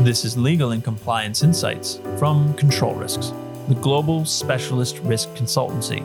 This 0.00 0.24
is 0.24 0.34
Legal 0.34 0.70
and 0.70 0.82
Compliance 0.82 1.42
Insights 1.42 2.00
from 2.16 2.54
Control 2.54 2.94
Risks, 2.94 3.34
the 3.68 3.74
global 3.74 4.24
specialist 4.24 4.98
risk 5.00 5.28
consultancy. 5.34 6.02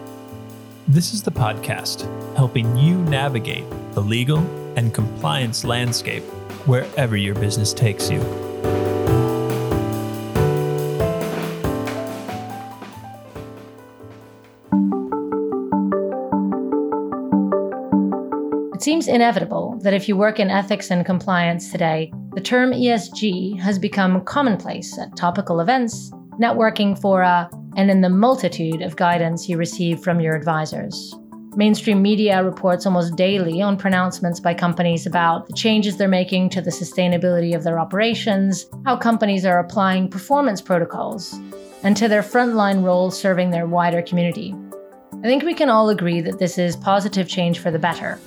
This 0.85 1.13
is 1.13 1.23
the 1.23 1.31
podcast 1.31 2.01
helping 2.35 2.75
you 2.75 2.97
navigate 3.03 3.63
the 3.93 4.01
legal 4.01 4.39
and 4.75 4.93
compliance 4.93 5.63
landscape 5.63 6.23
wherever 6.67 7.15
your 7.15 7.35
business 7.35 7.71
takes 7.71 8.11
you. 8.11 8.19
It 18.73 18.81
seems 18.81 19.07
inevitable 19.07 19.79
that 19.83 19.93
if 19.93 20.09
you 20.09 20.17
work 20.17 20.41
in 20.41 20.49
ethics 20.49 20.91
and 20.91 21.05
compliance 21.05 21.71
today, 21.71 22.11
the 22.35 22.41
term 22.41 22.71
ESG 22.71 23.57
has 23.61 23.79
become 23.79 24.21
commonplace 24.25 24.99
at 24.99 25.15
topical 25.15 25.61
events, 25.61 26.11
networking 26.37 26.99
fora, 26.99 27.49
and 27.77 27.89
in 27.89 28.01
the 28.01 28.09
multitude 28.09 28.81
of 28.81 28.97
guidance 28.97 29.47
you 29.47 29.57
receive 29.57 30.01
from 30.01 30.19
your 30.19 30.35
advisors. 30.35 31.15
Mainstream 31.55 32.01
media 32.01 32.43
reports 32.43 32.85
almost 32.85 33.15
daily 33.15 33.61
on 33.61 33.77
pronouncements 33.77 34.41
by 34.41 34.53
companies 34.53 35.05
about 35.05 35.47
the 35.47 35.53
changes 35.53 35.95
they're 35.95 36.09
making 36.09 36.49
to 36.49 36.61
the 36.61 36.71
sustainability 36.71 37.55
of 37.55 37.63
their 37.63 37.79
operations, 37.79 38.65
how 38.83 38.97
companies 38.97 39.45
are 39.45 39.59
applying 39.59 40.09
performance 40.09 40.61
protocols, 40.61 41.39
and 41.83 41.95
to 41.95 42.09
their 42.09 42.21
frontline 42.21 42.83
role 42.83 43.11
serving 43.11 43.51
their 43.51 43.65
wider 43.65 44.01
community. 44.01 44.53
I 45.13 45.27
think 45.27 45.43
we 45.43 45.53
can 45.53 45.69
all 45.69 45.87
agree 45.87 46.19
that 46.19 46.39
this 46.39 46.57
is 46.57 46.75
positive 46.75 47.29
change 47.29 47.59
for 47.59 47.71
the 47.71 47.79
better, 47.79 48.19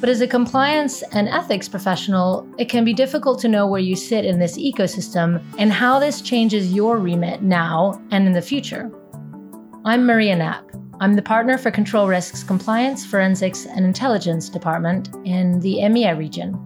but 0.00 0.08
as 0.08 0.20
a 0.20 0.26
compliance 0.26 1.02
and 1.12 1.28
ethics 1.28 1.68
professional, 1.68 2.46
it 2.58 2.68
can 2.68 2.84
be 2.84 2.92
difficult 2.92 3.40
to 3.40 3.48
know 3.48 3.66
where 3.66 3.80
you 3.80 3.96
sit 3.96 4.24
in 4.24 4.38
this 4.38 4.58
ecosystem 4.58 5.42
and 5.58 5.72
how 5.72 5.98
this 5.98 6.20
changes 6.20 6.72
your 6.72 6.98
remit 6.98 7.42
now 7.42 8.00
and 8.10 8.26
in 8.26 8.32
the 8.32 8.42
future. 8.42 8.90
I'm 9.84 10.04
Maria 10.04 10.36
Knapp. 10.36 10.70
I'm 11.00 11.14
the 11.14 11.22
partner 11.22 11.56
for 11.56 11.70
Control 11.70 12.08
Risks 12.08 12.42
Compliance, 12.42 13.06
Forensics, 13.06 13.66
and 13.66 13.84
Intelligence 13.84 14.48
Department 14.48 15.08
in 15.24 15.60
the 15.60 15.76
EMEA 15.76 16.16
region. 16.16 16.58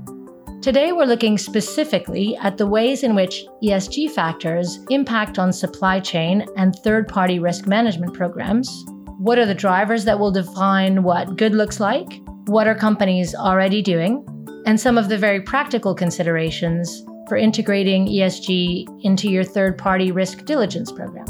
Today, 0.61 0.93
we're 0.93 1.05
looking 1.05 1.39
specifically 1.39 2.37
at 2.37 2.59
the 2.59 2.67
ways 2.67 3.03
in 3.03 3.15
which 3.15 3.45
ESG 3.63 4.11
factors 4.11 4.79
impact 4.91 5.39
on 5.39 5.53
supply 5.53 6.01
chain 6.01 6.47
and 6.57 6.75
third 6.77 7.09
party 7.09 7.39
risk 7.39 7.67
management 7.67 8.13
programs. 8.13 8.85
What 9.19 9.39
are 9.39 9.47
the 9.47 9.55
drivers 9.55 10.05
that 10.05 10.19
will 10.19 10.31
define 10.31 11.03
what 11.03 11.37
good 11.37 11.55
looks 11.55 11.81
like? 11.81 12.21
What 12.47 12.67
are 12.67 12.75
companies 12.75 13.35
already 13.35 13.83
doing, 13.83 14.25
and 14.67 14.81
some 14.81 14.99
of 14.99 15.09
the 15.09 15.19
very 15.19 15.41
practical 15.41 15.95
considerations 15.95 17.05
for 17.29 17.37
integrating 17.37 18.07
ESG 18.07 18.87
into 19.03 19.31
your 19.31 19.45
third 19.45 19.79
party 19.79 20.11
risk 20.11 20.45
diligence 20.45 20.91
program. 20.91 21.27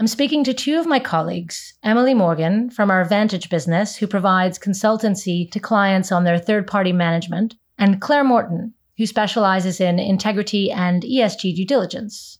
I'm 0.00 0.06
speaking 0.06 0.42
to 0.44 0.54
two 0.54 0.78
of 0.78 0.86
my 0.86 1.00
colleagues, 1.00 1.74
Emily 1.82 2.14
Morgan 2.14 2.70
from 2.70 2.90
our 2.90 3.04
Vantage 3.04 3.50
business, 3.50 3.96
who 3.96 4.06
provides 4.06 4.58
consultancy 4.58 5.50
to 5.50 5.60
clients 5.60 6.10
on 6.10 6.24
their 6.24 6.38
third 6.38 6.66
party 6.66 6.92
management, 6.92 7.56
and 7.76 8.00
Claire 8.00 8.24
Morton, 8.24 8.74
who 8.96 9.06
specializes 9.06 9.80
in 9.80 9.98
integrity 9.98 10.70
and 10.70 11.02
ESG 11.02 11.54
due 11.54 11.66
diligence. 11.66 12.37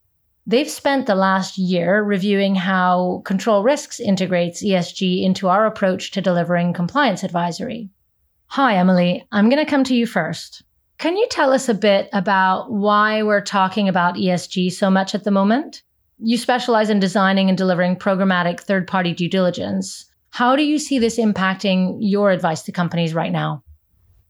They've 0.48 0.70
spent 0.70 1.04
the 1.04 1.14
last 1.14 1.58
year 1.58 2.02
reviewing 2.02 2.54
how 2.54 3.20
Control 3.26 3.62
Risks 3.62 4.00
integrates 4.00 4.64
ESG 4.64 5.22
into 5.22 5.46
our 5.46 5.66
approach 5.66 6.10
to 6.12 6.22
delivering 6.22 6.72
compliance 6.72 7.22
advisory. 7.22 7.90
Hi, 8.46 8.78
Emily. 8.78 9.26
I'm 9.30 9.50
going 9.50 9.62
to 9.62 9.70
come 9.70 9.84
to 9.84 9.94
you 9.94 10.06
first. 10.06 10.62
Can 10.96 11.18
you 11.18 11.28
tell 11.30 11.52
us 11.52 11.68
a 11.68 11.74
bit 11.74 12.08
about 12.14 12.72
why 12.72 13.22
we're 13.22 13.42
talking 13.42 13.90
about 13.90 14.14
ESG 14.14 14.72
so 14.72 14.88
much 14.88 15.14
at 15.14 15.24
the 15.24 15.30
moment? 15.30 15.82
You 16.16 16.38
specialize 16.38 16.88
in 16.88 16.98
designing 16.98 17.50
and 17.50 17.58
delivering 17.58 17.96
programmatic 17.96 18.60
third 18.60 18.88
party 18.88 19.12
due 19.12 19.28
diligence. 19.28 20.06
How 20.30 20.56
do 20.56 20.62
you 20.64 20.78
see 20.78 20.98
this 20.98 21.18
impacting 21.18 21.98
your 22.00 22.30
advice 22.30 22.62
to 22.62 22.72
companies 22.72 23.12
right 23.12 23.32
now? 23.32 23.62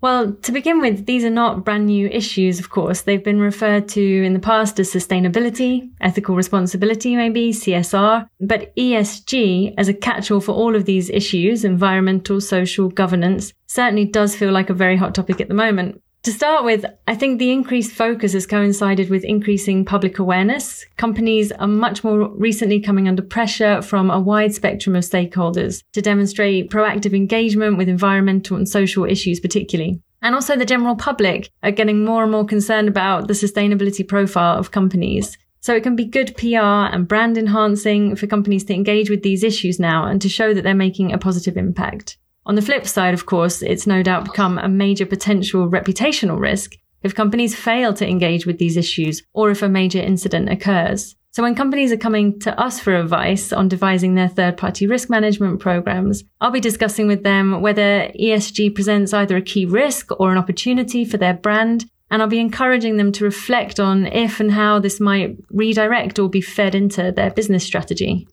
Well, 0.00 0.32
to 0.32 0.52
begin 0.52 0.80
with, 0.80 1.06
these 1.06 1.24
are 1.24 1.30
not 1.30 1.64
brand 1.64 1.86
new 1.86 2.06
issues, 2.08 2.60
of 2.60 2.70
course. 2.70 3.00
They've 3.00 3.22
been 3.22 3.40
referred 3.40 3.88
to 3.88 4.24
in 4.24 4.32
the 4.32 4.38
past 4.38 4.78
as 4.78 4.92
sustainability, 4.92 5.90
ethical 6.00 6.36
responsibility, 6.36 7.16
maybe, 7.16 7.50
CSR. 7.50 8.28
But 8.40 8.74
ESG, 8.76 9.74
as 9.76 9.88
a 9.88 9.94
catch 9.94 10.30
all 10.30 10.40
for 10.40 10.52
all 10.52 10.76
of 10.76 10.84
these 10.84 11.10
issues, 11.10 11.64
environmental, 11.64 12.40
social, 12.40 12.88
governance, 12.88 13.52
certainly 13.66 14.04
does 14.04 14.36
feel 14.36 14.52
like 14.52 14.70
a 14.70 14.74
very 14.74 14.96
hot 14.96 15.16
topic 15.16 15.40
at 15.40 15.48
the 15.48 15.54
moment. 15.54 16.00
To 16.24 16.32
start 16.32 16.64
with, 16.64 16.84
I 17.06 17.14
think 17.14 17.38
the 17.38 17.52
increased 17.52 17.92
focus 17.92 18.32
has 18.32 18.44
coincided 18.44 19.08
with 19.08 19.24
increasing 19.24 19.84
public 19.84 20.18
awareness. 20.18 20.84
Companies 20.96 21.52
are 21.52 21.68
much 21.68 22.02
more 22.02 22.28
recently 22.36 22.80
coming 22.80 23.06
under 23.08 23.22
pressure 23.22 23.80
from 23.82 24.10
a 24.10 24.20
wide 24.20 24.52
spectrum 24.52 24.96
of 24.96 25.04
stakeholders 25.04 25.82
to 25.92 26.02
demonstrate 26.02 26.70
proactive 26.70 27.14
engagement 27.14 27.78
with 27.78 27.88
environmental 27.88 28.56
and 28.56 28.68
social 28.68 29.04
issues, 29.04 29.38
particularly. 29.38 30.02
And 30.20 30.34
also 30.34 30.56
the 30.56 30.64
general 30.64 30.96
public 30.96 31.50
are 31.62 31.70
getting 31.70 32.04
more 32.04 32.24
and 32.24 32.32
more 32.32 32.44
concerned 32.44 32.88
about 32.88 33.28
the 33.28 33.34
sustainability 33.34 34.06
profile 34.06 34.58
of 34.58 34.72
companies. 34.72 35.38
So 35.60 35.74
it 35.74 35.82
can 35.82 35.96
be 35.96 36.04
good 36.04 36.36
PR 36.36 36.56
and 36.92 37.06
brand 37.06 37.38
enhancing 37.38 38.16
for 38.16 38.26
companies 38.26 38.64
to 38.64 38.74
engage 38.74 39.08
with 39.08 39.22
these 39.22 39.44
issues 39.44 39.78
now 39.78 40.06
and 40.06 40.20
to 40.22 40.28
show 40.28 40.52
that 40.52 40.62
they're 40.62 40.74
making 40.74 41.12
a 41.12 41.18
positive 41.18 41.56
impact. 41.56 42.18
On 42.48 42.54
the 42.54 42.62
flip 42.62 42.86
side, 42.86 43.12
of 43.12 43.26
course, 43.26 43.60
it's 43.60 43.86
no 43.86 44.02
doubt 44.02 44.24
become 44.24 44.56
a 44.56 44.70
major 44.70 45.04
potential 45.04 45.68
reputational 45.68 46.40
risk 46.40 46.76
if 47.02 47.14
companies 47.14 47.54
fail 47.54 47.92
to 47.92 48.08
engage 48.08 48.46
with 48.46 48.56
these 48.56 48.78
issues 48.78 49.22
or 49.34 49.50
if 49.50 49.60
a 49.60 49.68
major 49.68 50.00
incident 50.00 50.48
occurs. 50.48 51.14
So 51.30 51.42
when 51.42 51.54
companies 51.54 51.92
are 51.92 51.98
coming 51.98 52.40
to 52.40 52.58
us 52.58 52.80
for 52.80 52.96
advice 52.96 53.52
on 53.52 53.68
devising 53.68 54.14
their 54.14 54.28
third 54.28 54.56
party 54.56 54.86
risk 54.86 55.10
management 55.10 55.60
programs, 55.60 56.24
I'll 56.40 56.50
be 56.50 56.58
discussing 56.58 57.06
with 57.06 57.22
them 57.22 57.60
whether 57.60 58.10
ESG 58.18 58.74
presents 58.74 59.12
either 59.12 59.36
a 59.36 59.42
key 59.42 59.66
risk 59.66 60.10
or 60.18 60.32
an 60.32 60.38
opportunity 60.38 61.04
for 61.04 61.18
their 61.18 61.34
brand. 61.34 61.84
And 62.10 62.22
I'll 62.22 62.28
be 62.28 62.40
encouraging 62.40 62.96
them 62.96 63.12
to 63.12 63.24
reflect 63.24 63.78
on 63.78 64.06
if 64.06 64.40
and 64.40 64.50
how 64.50 64.78
this 64.78 64.98
might 64.98 65.36
redirect 65.50 66.18
or 66.18 66.30
be 66.30 66.40
fed 66.40 66.74
into 66.74 67.12
their 67.12 67.30
business 67.30 67.62
strategy. 67.62 68.26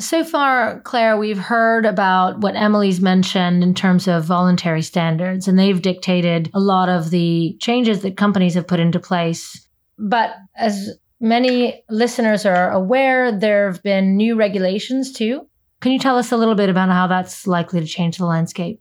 So 0.00 0.24
far, 0.24 0.80
Claire, 0.80 1.16
we've 1.16 1.38
heard 1.38 1.86
about 1.86 2.40
what 2.40 2.56
Emily's 2.56 3.00
mentioned 3.00 3.62
in 3.62 3.74
terms 3.74 4.08
of 4.08 4.24
voluntary 4.24 4.82
standards, 4.82 5.46
and 5.46 5.56
they've 5.56 5.80
dictated 5.80 6.50
a 6.52 6.58
lot 6.58 6.88
of 6.88 7.10
the 7.10 7.56
changes 7.60 8.02
that 8.02 8.16
companies 8.16 8.54
have 8.54 8.66
put 8.66 8.80
into 8.80 8.98
place. 8.98 9.66
But 9.96 10.34
as 10.56 10.90
many 11.20 11.84
listeners 11.88 12.44
are 12.44 12.72
aware, 12.72 13.30
there 13.30 13.70
have 13.70 13.84
been 13.84 14.16
new 14.16 14.34
regulations 14.34 15.12
too. 15.12 15.46
Can 15.80 15.92
you 15.92 16.00
tell 16.00 16.18
us 16.18 16.32
a 16.32 16.36
little 16.36 16.56
bit 16.56 16.70
about 16.70 16.88
how 16.88 17.06
that's 17.06 17.46
likely 17.46 17.78
to 17.78 17.86
change 17.86 18.18
the 18.18 18.26
landscape? 18.26 18.80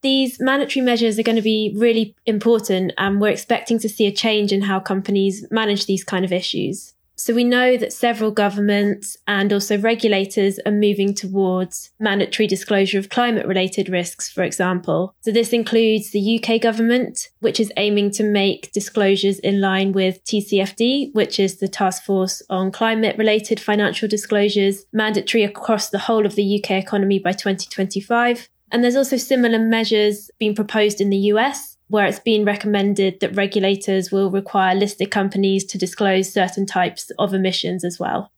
These 0.00 0.40
mandatory 0.40 0.84
measures 0.84 1.18
are 1.18 1.22
going 1.22 1.36
to 1.36 1.42
be 1.42 1.74
really 1.76 2.14
important, 2.24 2.92
and 2.96 3.20
we're 3.20 3.28
expecting 3.28 3.78
to 3.80 3.88
see 3.90 4.06
a 4.06 4.12
change 4.12 4.52
in 4.52 4.62
how 4.62 4.80
companies 4.80 5.44
manage 5.50 5.84
these 5.84 6.04
kind 6.04 6.24
of 6.24 6.32
issues. 6.32 6.94
So 7.18 7.32
we 7.32 7.44
know 7.44 7.78
that 7.78 7.94
several 7.94 8.30
governments 8.30 9.16
and 9.26 9.50
also 9.50 9.78
regulators 9.78 10.58
are 10.66 10.72
moving 10.72 11.14
towards 11.14 11.90
mandatory 11.98 12.46
disclosure 12.46 12.98
of 12.98 13.08
climate 13.08 13.46
related 13.46 13.88
risks, 13.88 14.30
for 14.30 14.42
example. 14.42 15.14
So 15.22 15.32
this 15.32 15.54
includes 15.54 16.10
the 16.10 16.38
UK 16.38 16.60
government, 16.60 17.30
which 17.40 17.58
is 17.58 17.72
aiming 17.78 18.10
to 18.12 18.22
make 18.22 18.70
disclosures 18.72 19.38
in 19.38 19.62
line 19.62 19.92
with 19.92 20.22
TCFD, 20.24 21.14
which 21.14 21.40
is 21.40 21.56
the 21.56 21.68
Task 21.68 22.04
Force 22.04 22.42
on 22.50 22.70
Climate 22.70 23.16
Related 23.16 23.60
Financial 23.60 24.06
Disclosures, 24.06 24.84
mandatory 24.92 25.42
across 25.42 25.88
the 25.88 26.00
whole 26.00 26.26
of 26.26 26.34
the 26.34 26.62
UK 26.62 26.72
economy 26.72 27.18
by 27.18 27.32
2025. 27.32 28.50
And 28.70 28.84
there's 28.84 28.96
also 28.96 29.16
similar 29.16 29.58
measures 29.58 30.30
being 30.38 30.54
proposed 30.54 31.00
in 31.00 31.08
the 31.08 31.32
US 31.32 31.75
where 31.88 32.06
it's 32.06 32.18
been 32.18 32.44
recommended 32.44 33.20
that 33.20 33.36
regulators 33.36 34.10
will 34.10 34.30
require 34.30 34.74
listed 34.74 35.10
companies 35.10 35.64
to 35.64 35.78
disclose 35.78 36.32
certain 36.32 36.66
types 36.66 37.10
of 37.18 37.32
emissions 37.32 37.84
as 37.84 37.98
well. 37.98 38.32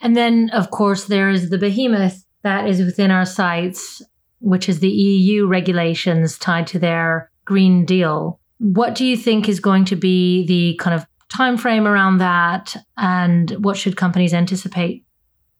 And 0.00 0.16
then, 0.16 0.50
of 0.50 0.70
course, 0.70 1.04
there 1.04 1.28
is 1.28 1.50
the 1.50 1.58
behemoth 1.58 2.24
that 2.42 2.68
is 2.68 2.80
within 2.80 3.10
our 3.10 3.24
sights, 3.24 4.02
which 4.40 4.68
is 4.68 4.80
the 4.80 4.88
EU 4.88 5.46
regulations 5.46 6.38
tied 6.38 6.66
to 6.68 6.78
their 6.78 7.30
Green 7.44 7.84
Deal. 7.84 8.40
What 8.58 8.94
do 8.94 9.04
you 9.04 9.16
think 9.16 9.48
is 9.48 9.60
going 9.60 9.84
to 9.86 9.96
be 9.96 10.46
the 10.46 10.76
kind 10.82 10.94
of 10.94 11.06
time 11.28 11.56
frame 11.56 11.86
around 11.86 12.18
that, 12.18 12.76
and 12.96 13.50
what 13.64 13.76
should 13.76 13.96
companies 13.96 14.34
anticipate? 14.34 15.04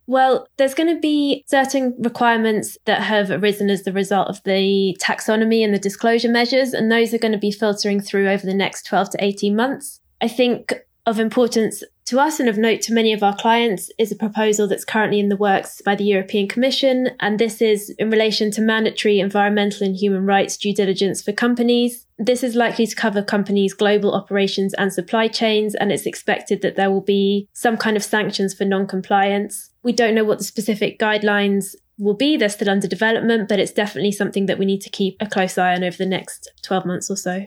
Well, 0.08 0.49
there's 0.56 0.75
going 0.75 0.93
to 0.93 0.99
be 0.99 1.44
certain 1.46 1.94
requirements 1.99 2.78
that 2.87 3.02
have 3.02 3.31
arisen 3.31 3.69
as 3.69 3.82
the 3.82 3.93
result 3.93 4.28
of 4.28 4.43
the 4.44 4.96
taxonomy 5.02 5.62
and 5.62 5.75
the 5.75 5.78
disclosure 5.78 6.31
measures, 6.31 6.72
and 6.72 6.90
those 6.90 7.12
are 7.12 7.19
going 7.19 7.32
to 7.32 7.38
be 7.38 7.52
filtering 7.52 8.00
through 8.00 8.31
over 8.31 8.46
the 8.46 8.55
next 8.55 8.87
12 8.87 9.10
to 9.10 9.22
18 9.22 9.55
months. 9.55 10.00
I 10.22 10.28
think 10.28 10.72
of 11.05 11.20
importance 11.20 11.84
To 12.08 12.19
us 12.19 12.40
and 12.40 12.49
of 12.49 12.56
note 12.56 12.81
to 12.82 12.94
many 12.94 13.12
of 13.12 13.22
our 13.22 13.37
clients 13.37 13.90
is 13.99 14.10
a 14.10 14.16
proposal 14.16 14.66
that's 14.66 14.87
currently 14.87 15.20
in 15.20 15.28
the 15.28 15.37
works 15.37 15.82
by 15.82 15.94
the 15.94 16.05
European 16.05 16.49
Commission. 16.49 17.11
And 17.20 17.38
this 17.38 17.61
is 17.61 17.90
in 17.99 18.08
relation 18.08 18.50
to 18.52 18.62
mandatory 18.62 19.20
environmental 19.20 19.87
and 19.87 19.94
human 19.94 20.25
rights 20.25 20.56
due 20.56 20.72
diligence 20.72 21.20
for 21.20 21.32
companies. 21.32 22.06
This 22.16 22.43
is 22.43 22.54
likely 22.54 22.87
to 22.87 22.96
cover 22.96 23.22
companies' 23.22 23.75
global 23.75 24.14
operations 24.14 24.72
and 24.78 24.90
supply 24.90 25.28
chains, 25.28 25.75
and 25.75 25.93
it's 25.93 26.06
expected 26.06 26.62
that 26.62 26.76
there 26.76 26.90
will 26.90 27.02
be 27.02 27.46
some 27.52 27.76
kind 27.76 27.99
of 27.99 28.02
sanctions 28.02 28.54
for 28.54 28.64
non-compliance. 28.64 29.69
We 29.82 29.92
don't 29.92 30.14
know 30.14 30.25
what 30.25 30.38
the 30.38 30.44
specific 30.44 30.98
guidelines 30.98 31.75
will 31.98 32.14
be. 32.14 32.36
They're 32.36 32.48
still 32.48 32.70
under 32.70 32.88
development, 32.88 33.48
but 33.48 33.58
it's 33.58 33.72
definitely 33.72 34.12
something 34.12 34.46
that 34.46 34.58
we 34.58 34.66
need 34.66 34.80
to 34.82 34.90
keep 34.90 35.16
a 35.20 35.26
close 35.26 35.58
eye 35.58 35.75
on 35.75 35.84
over 35.84 35.96
the 35.96 36.06
next 36.06 36.50
12 36.62 36.86
months 36.86 37.10
or 37.10 37.16
so. 37.16 37.46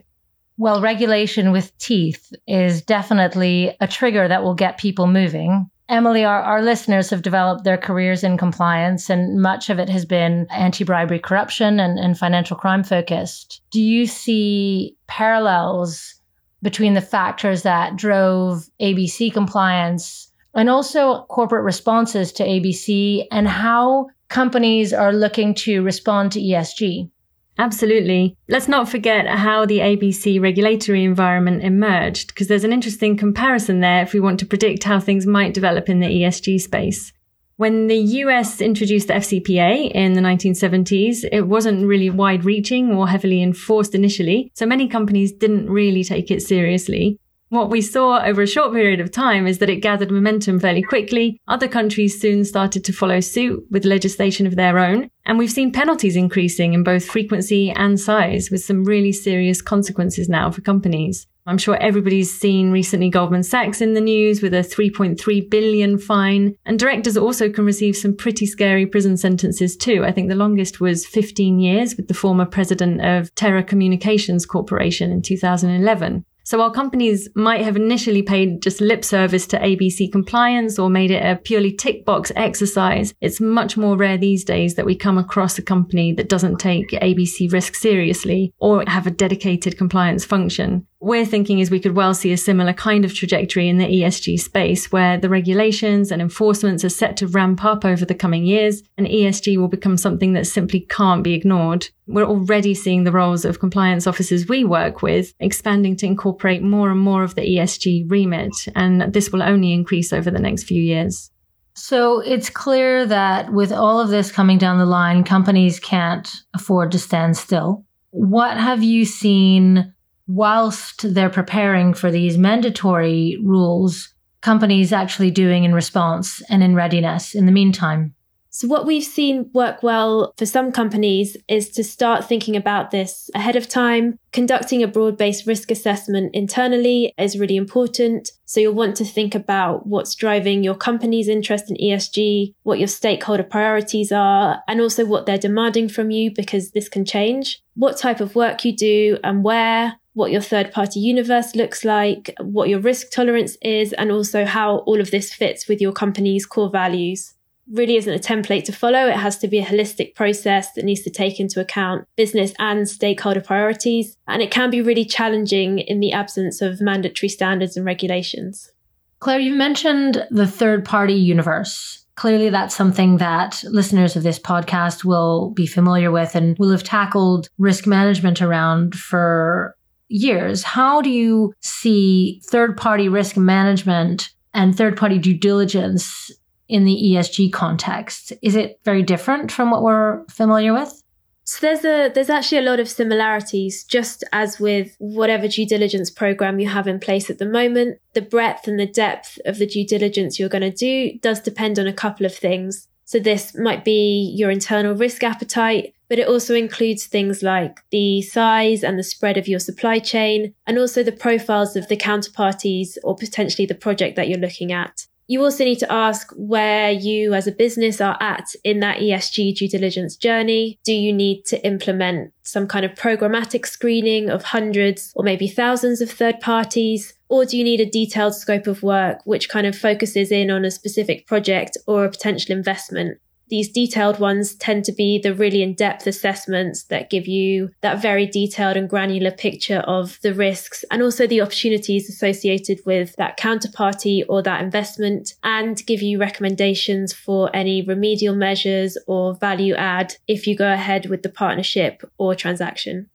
Well, 0.57 0.81
regulation 0.81 1.51
with 1.51 1.75
teeth 1.77 2.31
is 2.47 2.81
definitely 2.81 3.75
a 3.79 3.87
trigger 3.87 4.27
that 4.27 4.43
will 4.43 4.53
get 4.53 4.77
people 4.77 5.07
moving. 5.07 5.69
Emily, 5.89 6.23
our, 6.23 6.41
our 6.41 6.61
listeners 6.61 7.09
have 7.09 7.21
developed 7.21 7.63
their 7.65 7.77
careers 7.77 8.23
in 8.23 8.37
compliance, 8.37 9.09
and 9.09 9.41
much 9.41 9.69
of 9.69 9.77
it 9.77 9.89
has 9.89 10.05
been 10.05 10.47
anti 10.49 10.85
bribery 10.85 11.19
corruption 11.19 11.79
and, 11.79 11.99
and 11.99 12.17
financial 12.17 12.55
crime 12.55 12.83
focused. 12.83 13.61
Do 13.71 13.81
you 13.81 14.05
see 14.05 14.95
parallels 15.07 16.15
between 16.61 16.93
the 16.93 17.01
factors 17.01 17.63
that 17.63 17.95
drove 17.95 18.69
ABC 18.79 19.33
compliance 19.33 20.30
and 20.53 20.69
also 20.69 21.23
corporate 21.29 21.63
responses 21.63 22.31
to 22.33 22.43
ABC 22.43 23.25
and 23.31 23.47
how 23.47 24.07
companies 24.29 24.93
are 24.93 25.13
looking 25.13 25.53
to 25.53 25.81
respond 25.81 26.31
to 26.31 26.39
ESG? 26.39 27.09
Absolutely. 27.57 28.35
Let's 28.47 28.67
not 28.67 28.89
forget 28.89 29.27
how 29.27 29.65
the 29.65 29.79
ABC 29.79 30.41
regulatory 30.41 31.03
environment 31.03 31.63
emerged, 31.63 32.29
because 32.29 32.47
there's 32.47 32.63
an 32.63 32.73
interesting 32.73 33.17
comparison 33.17 33.81
there 33.81 34.01
if 34.01 34.13
we 34.13 34.19
want 34.19 34.39
to 34.39 34.45
predict 34.45 34.83
how 34.83 34.99
things 34.99 35.27
might 35.27 35.53
develop 35.53 35.89
in 35.89 35.99
the 35.99 36.07
ESG 36.07 36.59
space. 36.61 37.13
When 37.57 37.85
the 37.85 37.97
US 37.97 38.61
introduced 38.61 39.09
the 39.09 39.15
FCPA 39.15 39.91
in 39.91 40.13
the 40.13 40.21
1970s, 40.21 41.25
it 41.31 41.41
wasn't 41.41 41.85
really 41.85 42.09
wide 42.09 42.43
reaching 42.43 42.91
or 42.91 43.07
heavily 43.07 43.43
enforced 43.43 43.93
initially, 43.93 44.51
so 44.55 44.65
many 44.65 44.87
companies 44.87 45.31
didn't 45.31 45.69
really 45.69 46.03
take 46.03 46.31
it 46.31 46.41
seriously. 46.41 47.19
What 47.51 47.69
we 47.69 47.81
saw 47.81 48.23
over 48.23 48.41
a 48.41 48.47
short 48.47 48.71
period 48.71 49.01
of 49.01 49.11
time 49.11 49.45
is 49.45 49.57
that 49.57 49.69
it 49.69 49.81
gathered 49.81 50.09
momentum 50.09 50.57
fairly 50.57 50.81
quickly. 50.81 51.37
Other 51.49 51.67
countries 51.67 52.17
soon 52.17 52.45
started 52.45 52.85
to 52.85 52.93
follow 52.93 53.19
suit 53.19 53.65
with 53.69 53.83
legislation 53.83 54.47
of 54.47 54.55
their 54.55 54.79
own. 54.79 55.09
And 55.25 55.37
we've 55.37 55.51
seen 55.51 55.73
penalties 55.73 56.15
increasing 56.15 56.73
in 56.73 56.85
both 56.85 57.03
frequency 57.03 57.69
and 57.69 57.99
size 57.99 58.49
with 58.49 58.63
some 58.63 58.85
really 58.85 59.11
serious 59.11 59.61
consequences 59.61 60.29
now 60.29 60.49
for 60.49 60.61
companies. 60.61 61.27
I'm 61.45 61.57
sure 61.57 61.75
everybody's 61.75 62.33
seen 62.33 62.71
recently 62.71 63.09
Goldman 63.09 63.43
Sachs 63.43 63.81
in 63.81 63.95
the 63.95 63.99
news 63.99 64.41
with 64.41 64.53
a 64.53 64.59
3.3 64.59 65.49
billion 65.49 65.97
fine. 65.97 66.55
And 66.65 66.79
directors 66.79 67.17
also 67.17 67.49
can 67.49 67.65
receive 67.65 67.97
some 67.97 68.15
pretty 68.15 68.45
scary 68.45 68.85
prison 68.85 69.17
sentences 69.17 69.75
too. 69.75 70.05
I 70.05 70.13
think 70.13 70.29
the 70.29 70.35
longest 70.35 70.79
was 70.79 71.05
15 71.05 71.59
years 71.59 71.97
with 71.97 72.07
the 72.07 72.13
former 72.13 72.45
president 72.45 73.03
of 73.03 73.35
Terra 73.35 73.61
Communications 73.61 74.45
Corporation 74.45 75.11
in 75.11 75.21
2011. 75.21 76.23
So 76.51 76.57
while 76.57 76.69
companies 76.69 77.29
might 77.33 77.61
have 77.61 77.77
initially 77.77 78.21
paid 78.21 78.61
just 78.61 78.81
lip 78.81 79.05
service 79.05 79.47
to 79.47 79.59
ABC 79.59 80.11
compliance 80.11 80.77
or 80.77 80.89
made 80.89 81.09
it 81.09 81.25
a 81.25 81.37
purely 81.37 81.71
tick 81.71 82.03
box 82.03 82.29
exercise, 82.35 83.13
it's 83.21 83.39
much 83.39 83.77
more 83.77 83.95
rare 83.95 84.17
these 84.17 84.43
days 84.43 84.75
that 84.75 84.85
we 84.85 84.93
come 84.93 85.17
across 85.17 85.57
a 85.57 85.61
company 85.61 86.11
that 86.11 86.27
doesn't 86.27 86.57
take 86.57 86.89
ABC 86.89 87.53
risk 87.53 87.75
seriously 87.75 88.53
or 88.57 88.83
have 88.87 89.07
a 89.07 89.11
dedicated 89.11 89.77
compliance 89.77 90.25
function 90.25 90.85
we're 91.01 91.25
thinking 91.25 91.57
is 91.57 91.71
we 91.71 91.79
could 91.79 91.95
well 91.95 92.13
see 92.13 92.31
a 92.31 92.37
similar 92.37 92.73
kind 92.73 93.03
of 93.03 93.13
trajectory 93.13 93.67
in 93.67 93.79
the 93.79 93.87
ESG 93.87 94.39
space 94.39 94.91
where 94.91 95.17
the 95.17 95.29
regulations 95.29 96.11
and 96.11 96.21
enforcements 96.21 96.85
are 96.85 96.89
set 96.89 97.17
to 97.17 97.27
ramp 97.27 97.65
up 97.65 97.83
over 97.83 98.05
the 98.05 98.13
coming 98.13 98.45
years 98.45 98.83
and 98.99 99.07
ESG 99.07 99.57
will 99.57 99.67
become 99.67 99.97
something 99.97 100.33
that 100.33 100.45
simply 100.45 100.81
can't 100.81 101.23
be 101.23 101.33
ignored. 101.33 101.89
We're 102.05 102.27
already 102.27 102.75
seeing 102.75 103.03
the 103.03 103.11
roles 103.11 103.45
of 103.45 103.59
compliance 103.59 104.05
officers 104.05 104.47
we 104.47 104.63
work 104.63 105.01
with 105.01 105.33
expanding 105.39 105.97
to 105.97 106.05
incorporate 106.05 106.61
more 106.61 106.91
and 106.91 106.99
more 106.99 107.23
of 107.23 107.33
the 107.33 107.41
ESG 107.41 108.09
remit. 108.09 108.53
And 108.75 109.11
this 109.11 109.31
will 109.31 109.41
only 109.41 109.73
increase 109.73 110.13
over 110.13 110.29
the 110.29 110.39
next 110.39 110.63
few 110.63 110.81
years. 110.81 111.31
So 111.73 112.19
it's 112.19 112.51
clear 112.51 113.07
that 113.07 113.51
with 113.51 113.71
all 113.71 113.99
of 113.99 114.09
this 114.09 114.31
coming 114.31 114.59
down 114.59 114.77
the 114.77 114.85
line, 114.85 115.23
companies 115.23 115.79
can't 115.79 116.29
afford 116.53 116.91
to 116.91 116.99
stand 116.99 117.37
still. 117.37 117.85
What 118.11 118.57
have 118.57 118.83
you 118.83 119.05
seen 119.05 119.93
whilst 120.35 121.13
they're 121.13 121.29
preparing 121.29 121.93
for 121.93 122.11
these 122.11 122.37
mandatory 122.37 123.37
rules, 123.43 124.13
companies 124.41 124.91
actually 124.91 125.31
doing 125.31 125.63
in 125.63 125.73
response 125.73 126.41
and 126.49 126.63
in 126.63 126.75
readiness 126.75 127.35
in 127.35 127.45
the 127.45 127.51
meantime? 127.51 128.15
So, 128.53 128.67
what 128.67 128.85
we've 128.85 129.03
seen 129.03 129.49
work 129.53 129.81
well 129.81 130.33
for 130.37 130.45
some 130.45 130.73
companies 130.73 131.37
is 131.47 131.69
to 131.69 131.85
start 131.85 132.27
thinking 132.27 132.57
about 132.57 132.91
this 132.91 133.29
ahead 133.33 133.55
of 133.55 133.69
time. 133.69 134.19
Conducting 134.33 134.83
a 134.83 134.89
broad 134.89 135.17
based 135.17 135.47
risk 135.47 135.71
assessment 135.71 136.35
internally 136.35 137.13
is 137.17 137.39
really 137.39 137.55
important. 137.55 138.29
So, 138.43 138.59
you'll 138.59 138.73
want 138.73 138.97
to 138.97 139.05
think 139.05 139.35
about 139.35 139.87
what's 139.87 140.15
driving 140.15 140.65
your 140.65 140.75
company's 140.75 141.29
interest 141.29 141.71
in 141.71 141.77
ESG, 141.77 142.53
what 142.63 142.77
your 142.77 142.89
stakeholder 142.89 143.43
priorities 143.43 144.11
are, 144.11 144.61
and 144.67 144.81
also 144.81 145.05
what 145.05 145.25
they're 145.25 145.37
demanding 145.37 145.87
from 145.87 146.11
you 146.11 146.29
because 146.29 146.71
this 146.71 146.89
can 146.89 147.05
change, 147.05 147.63
what 147.75 147.97
type 147.97 148.19
of 148.19 148.35
work 148.35 148.65
you 148.65 148.75
do 148.75 149.17
and 149.23 149.45
where, 149.45 149.95
what 150.13 150.31
your 150.31 150.41
third 150.41 150.71
party 150.71 150.99
universe 150.99 151.55
looks 151.55 151.85
like, 151.85 152.33
what 152.39 152.69
your 152.69 152.79
risk 152.79 153.11
tolerance 153.11 153.57
is, 153.61 153.93
and 153.93 154.11
also 154.11 154.45
how 154.45 154.77
all 154.79 154.99
of 154.99 155.11
this 155.11 155.33
fits 155.33 155.67
with 155.67 155.81
your 155.81 155.93
company's 155.93 156.45
core 156.45 156.69
values. 156.69 157.33
Really 157.71 157.95
isn't 157.95 158.13
a 158.13 158.19
template 158.19 158.65
to 158.65 158.73
follow. 158.73 159.07
It 159.07 159.15
has 159.15 159.37
to 159.39 159.47
be 159.47 159.59
a 159.59 159.65
holistic 159.65 160.15
process 160.15 160.73
that 160.73 160.83
needs 160.83 161.01
to 161.03 161.09
take 161.09 161.39
into 161.39 161.61
account 161.61 162.05
business 162.17 162.53
and 162.59 162.89
stakeholder 162.89 163.39
priorities. 163.39 164.17
And 164.27 164.41
it 164.41 164.51
can 164.51 164.69
be 164.69 164.81
really 164.81 165.05
challenging 165.05 165.79
in 165.79 166.01
the 166.01 166.11
absence 166.11 166.61
of 166.61 166.81
mandatory 166.81 167.29
standards 167.29 167.77
and 167.77 167.85
regulations. 167.85 168.71
Claire, 169.19 169.39
you 169.39 169.53
mentioned 169.53 170.27
the 170.31 170.47
third 170.47 170.83
party 170.83 171.13
universe. 171.13 172.05
Clearly, 172.15 172.49
that's 172.49 172.75
something 172.75 173.17
that 173.17 173.63
listeners 173.65 174.15
of 174.15 174.23
this 174.23 174.37
podcast 174.37 175.05
will 175.05 175.51
be 175.51 175.65
familiar 175.65 176.11
with 176.11 176.35
and 176.35 176.57
will 176.59 176.71
have 176.71 176.83
tackled 176.83 177.47
risk 177.57 177.87
management 177.87 178.41
around 178.41 178.95
for 178.95 179.75
years. 180.11 180.63
How 180.63 181.01
do 181.01 181.09
you 181.09 181.53
see 181.61 182.41
third 182.45 182.77
party 182.77 183.09
risk 183.09 183.37
management 183.37 184.29
and 184.53 184.75
third 184.75 184.97
party 184.97 185.17
due 185.17 185.37
diligence 185.37 186.31
in 186.67 186.85
the 186.85 186.95
ESG 186.95 187.51
context? 187.51 188.33
Is 188.41 188.55
it 188.55 188.79
very 188.83 189.03
different 189.03 189.51
from 189.51 189.71
what 189.71 189.83
we're 189.83 190.25
familiar 190.27 190.73
with? 190.73 191.01
So 191.43 191.67
there's 191.67 191.83
a 191.83 192.13
there's 192.13 192.29
actually 192.29 192.59
a 192.59 192.69
lot 192.69 192.79
of 192.79 192.87
similarities, 192.87 193.83
just 193.83 194.23
as 194.31 194.59
with 194.59 194.95
whatever 194.99 195.47
due 195.47 195.65
diligence 195.65 196.09
program 196.09 196.59
you 196.59 196.69
have 196.69 196.87
in 196.87 196.99
place 196.99 197.29
at 197.29 197.39
the 197.39 197.45
moment. 197.45 197.99
The 198.13 198.21
breadth 198.21 198.67
and 198.67 198.79
the 198.79 198.85
depth 198.85 199.39
of 199.45 199.57
the 199.57 199.65
due 199.65 199.85
diligence 199.85 200.39
you're 200.39 200.49
going 200.49 200.61
to 200.61 200.71
do 200.71 201.17
does 201.19 201.41
depend 201.41 201.79
on 201.79 201.87
a 201.87 201.93
couple 201.93 202.25
of 202.25 202.33
things. 202.33 202.87
So 203.03 203.19
this 203.19 203.53
might 203.53 203.83
be 203.83 204.33
your 204.37 204.49
internal 204.49 204.95
risk 204.95 205.23
appetite, 205.23 205.93
but 206.11 206.19
it 206.19 206.27
also 206.27 206.53
includes 206.53 207.05
things 207.05 207.41
like 207.41 207.79
the 207.89 208.21
size 208.21 208.83
and 208.83 208.99
the 208.99 209.03
spread 209.03 209.37
of 209.37 209.47
your 209.47 209.61
supply 209.61 209.97
chain, 209.97 210.53
and 210.67 210.77
also 210.77 211.03
the 211.03 211.11
profiles 211.13 211.77
of 211.77 211.87
the 211.87 211.95
counterparties 211.95 212.97
or 213.01 213.15
potentially 213.15 213.65
the 213.65 213.73
project 213.73 214.17
that 214.17 214.27
you're 214.27 214.37
looking 214.37 214.73
at. 214.73 215.07
You 215.27 215.41
also 215.41 215.63
need 215.63 215.79
to 215.79 215.89
ask 215.89 216.29
where 216.35 216.91
you 216.91 217.33
as 217.33 217.47
a 217.47 217.51
business 217.53 218.01
are 218.01 218.17
at 218.19 218.43
in 218.65 218.81
that 218.81 218.97
ESG 218.97 219.55
due 219.55 219.69
diligence 219.69 220.17
journey. 220.17 220.77
Do 220.83 220.91
you 220.91 221.13
need 221.13 221.45
to 221.45 221.65
implement 221.65 222.33
some 222.41 222.67
kind 222.67 222.83
of 222.83 222.91
programmatic 222.91 223.65
screening 223.65 224.29
of 224.29 224.43
hundreds 224.43 225.13
or 225.15 225.23
maybe 225.23 225.47
thousands 225.47 226.01
of 226.01 226.11
third 226.11 226.41
parties? 226.41 227.13
Or 227.29 227.45
do 227.45 227.57
you 227.57 227.63
need 227.63 227.79
a 227.79 227.89
detailed 227.89 228.35
scope 228.35 228.67
of 228.67 228.83
work 228.83 229.19
which 229.23 229.47
kind 229.47 229.65
of 229.65 229.77
focuses 229.77 230.29
in 230.29 230.51
on 230.51 230.65
a 230.65 230.71
specific 230.71 231.25
project 231.25 231.77
or 231.87 232.03
a 232.03 232.11
potential 232.11 232.53
investment? 232.53 233.17
These 233.51 233.69
detailed 233.69 234.17
ones 234.17 234.55
tend 234.55 234.85
to 234.85 234.93
be 234.93 235.19
the 235.19 235.35
really 235.35 235.61
in 235.61 235.75
depth 235.75 236.07
assessments 236.07 236.83
that 236.85 237.09
give 237.09 237.27
you 237.27 237.69
that 237.81 238.01
very 238.01 238.25
detailed 238.25 238.77
and 238.77 238.89
granular 238.89 239.29
picture 239.29 239.79
of 239.79 240.17
the 240.21 240.33
risks 240.33 240.85
and 240.89 241.03
also 241.03 241.27
the 241.27 241.41
opportunities 241.41 242.09
associated 242.09 242.79
with 242.85 243.13
that 243.17 243.37
counterparty 243.37 244.23
or 244.29 244.41
that 244.41 244.63
investment 244.63 245.35
and 245.43 245.85
give 245.85 246.01
you 246.01 246.17
recommendations 246.17 247.11
for 247.11 247.53
any 247.53 247.81
remedial 247.81 248.33
measures 248.33 248.97
or 249.05 249.35
value 249.35 249.75
add 249.75 250.15
if 250.29 250.47
you 250.47 250.55
go 250.55 250.71
ahead 250.71 251.07
with 251.07 251.21
the 251.21 251.29
partnership 251.29 252.09
or 252.17 252.33
transaction 252.33 253.10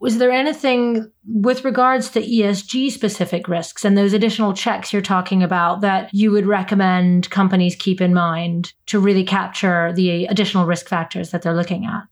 was 0.00 0.18
there 0.18 0.30
anything 0.30 1.10
with 1.26 1.64
regards 1.64 2.10
to 2.10 2.20
ESG 2.20 2.90
specific 2.90 3.48
risks 3.48 3.84
and 3.84 3.96
those 3.96 4.12
additional 4.12 4.52
checks 4.52 4.92
you're 4.92 5.02
talking 5.02 5.42
about 5.42 5.80
that 5.80 6.12
you 6.14 6.30
would 6.30 6.46
recommend 6.46 7.30
companies 7.30 7.74
keep 7.74 8.00
in 8.00 8.14
mind 8.14 8.72
to 8.86 9.00
really 9.00 9.24
capture 9.24 9.92
the 9.92 10.26
additional 10.26 10.66
risk 10.66 10.88
factors 10.88 11.30
that 11.30 11.42
they're 11.42 11.54
looking 11.54 11.84
at? 11.84 12.04